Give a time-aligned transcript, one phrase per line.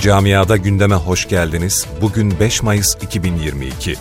[0.00, 1.86] Camiada gündeme hoş geldiniz.
[2.02, 3.94] Bugün 5 Mayıs 2022.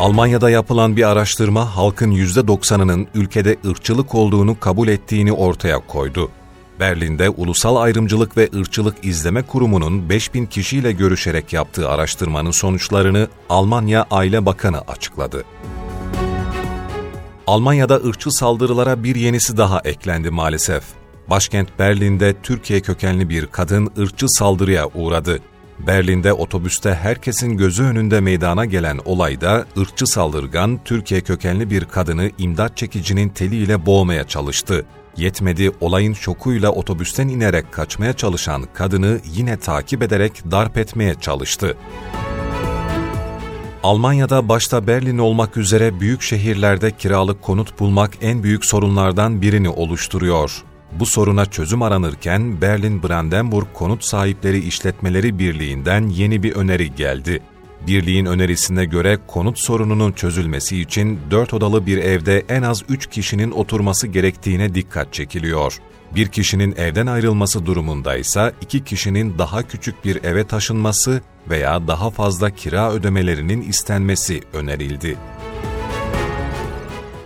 [0.00, 6.30] Almanya'da yapılan bir araştırma halkın %90'ının ülkede ırkçılık olduğunu kabul ettiğini ortaya koydu.
[6.80, 14.46] Berlin'de Ulusal Ayrımcılık ve Irkçılık İzleme Kurumu'nun 5000 kişiyle görüşerek yaptığı araştırmanın sonuçlarını Almanya Aile
[14.46, 15.44] Bakanı açıkladı.
[17.46, 21.05] Almanya'da ırkçı saldırılara bir yenisi daha eklendi maalesef.
[21.30, 25.38] Başkent Berlin'de Türkiye kökenli bir kadın ırkçı saldırıya uğradı.
[25.78, 32.76] Berlin'de otobüste herkesin gözü önünde meydana gelen olayda ırkçı saldırgan Türkiye kökenli bir kadını imdat
[32.76, 34.86] çekicinin teliyle boğmaya çalıştı.
[35.16, 41.76] Yetmedi olayın şokuyla otobüsten inerek kaçmaya çalışan kadını yine takip ederek darp etmeye çalıştı.
[43.82, 50.62] Almanya'da başta Berlin olmak üzere büyük şehirlerde kiralık konut bulmak en büyük sorunlardan birini oluşturuyor.
[50.92, 57.42] Bu soruna çözüm aranırken Berlin-Brandenburg Konut Sahipleri İşletmeleri Birliği'nden yeni bir öneri geldi.
[57.86, 63.50] Birliğin önerisine göre konut sorununun çözülmesi için 4 odalı bir evde en az 3 kişinin
[63.50, 65.78] oturması gerektiğine dikkat çekiliyor.
[66.14, 72.10] Bir kişinin evden ayrılması durumunda ise iki kişinin daha küçük bir eve taşınması veya daha
[72.10, 75.16] fazla kira ödemelerinin istenmesi önerildi.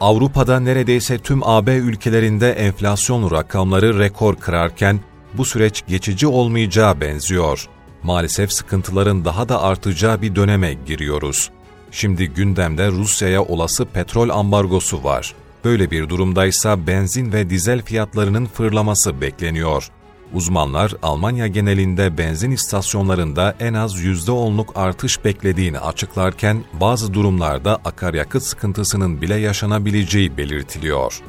[0.00, 5.00] Avrupa'da neredeyse tüm AB ülkelerinde enflasyon rakamları rekor kırarken
[5.34, 7.68] bu süreç geçici olmayacağı benziyor.
[8.02, 11.50] Maalesef sıkıntıların daha da artacağı bir döneme giriyoruz.
[11.90, 15.34] Şimdi gündemde Rusya'ya olası petrol ambargosu var.
[15.64, 19.90] Böyle bir durumdaysa benzin ve dizel fiyatlarının fırlaması bekleniyor.
[20.34, 29.22] Uzmanlar Almanya genelinde benzin istasyonlarında en az %10'luk artış beklediğini açıklarken bazı durumlarda akaryakıt sıkıntısının
[29.22, 31.22] bile yaşanabileceği belirtiliyor.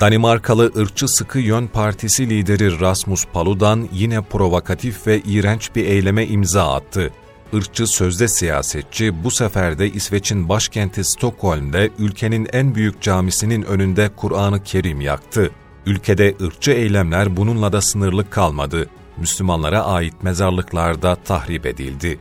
[0.00, 6.74] Danimarkalı ırkçı Sıkı Yön Partisi lideri Rasmus Paludan yine provokatif ve iğrenç bir eyleme imza
[6.74, 7.10] attı.
[7.52, 14.62] Irkçı sözde siyasetçi bu sefer de İsveç'in başkenti Stockholm'de ülkenin en büyük camisinin önünde Kur'an-ı
[14.62, 15.50] Kerim yaktı.
[15.86, 18.88] Ülkede ırkçı eylemler bununla da sınırlı kalmadı.
[19.16, 22.20] Müslümanlara ait mezarlıklar da tahrip edildi.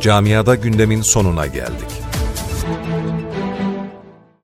[0.00, 1.97] Camiada gündemin sonuna geldik.